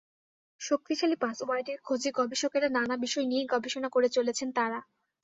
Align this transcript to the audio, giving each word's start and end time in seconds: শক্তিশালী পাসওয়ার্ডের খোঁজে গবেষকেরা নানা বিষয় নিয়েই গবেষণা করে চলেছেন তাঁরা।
শক্তিশালী 0.61 1.15
পাসওয়ার্ডের 1.15 1.77
খোঁজে 1.83 2.09
গবেষকেরা 2.17 2.67
নানা 2.69 2.95
বিষয় 2.97 3.25
নিয়েই 3.25 3.51
গবেষণা 3.53 3.89
করে 3.89 4.07
চলেছেন 4.09 4.49
তাঁরা। 4.51 4.79